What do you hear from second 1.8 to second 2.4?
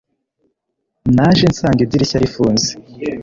idirishya